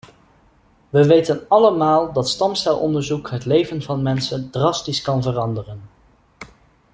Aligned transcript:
We 0.89 1.05
weten 1.07 1.45
allemaal 1.49 2.13
dat 2.13 2.29
stamcelonderzoek 2.29 3.29
het 3.29 3.45
leven 3.45 3.81
van 3.81 4.01
mensen 4.03 4.49
drastisch 4.49 5.01
kan 5.01 5.21
veranderen. 5.23 5.81